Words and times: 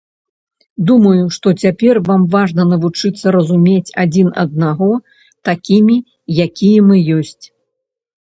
Думаю, 0.91 1.25
што 1.35 1.47
цяпер 1.63 1.99
вам 2.07 2.23
важна 2.35 2.65
навучыцца 2.71 3.25
разумець 3.35 3.93
адзін 4.05 4.33
аднаго 4.45 4.89
такімі, 5.51 5.95
якія 6.49 6.79
мы 6.91 6.95
ёсць. 7.19 7.45